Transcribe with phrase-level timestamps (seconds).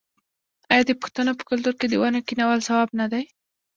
[0.71, 3.23] آیا د پښتنو په کلتور کې د ونو کینول ثواب نه دی؟